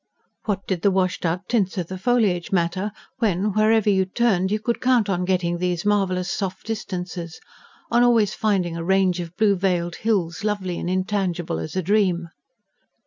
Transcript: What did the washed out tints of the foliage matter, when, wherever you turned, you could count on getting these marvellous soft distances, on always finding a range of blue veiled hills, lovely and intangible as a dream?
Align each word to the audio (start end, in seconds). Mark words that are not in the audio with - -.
What 0.45 0.65
did 0.65 0.81
the 0.81 0.89
washed 0.89 1.27
out 1.27 1.47
tints 1.47 1.77
of 1.77 1.85
the 1.85 1.97
foliage 1.99 2.51
matter, 2.51 2.91
when, 3.19 3.53
wherever 3.53 3.87
you 3.87 4.05
turned, 4.05 4.49
you 4.49 4.59
could 4.59 4.81
count 4.81 5.09
on 5.09 5.25
getting 5.25 5.59
these 5.59 5.85
marvellous 5.85 6.31
soft 6.31 6.65
distances, 6.65 7.39
on 7.91 8.01
always 8.01 8.33
finding 8.33 8.75
a 8.75 8.83
range 8.83 9.19
of 9.19 9.37
blue 9.37 9.55
veiled 9.55 9.97
hills, 9.97 10.43
lovely 10.43 10.79
and 10.79 10.89
intangible 10.89 11.59
as 11.59 11.75
a 11.75 11.83
dream? 11.83 12.29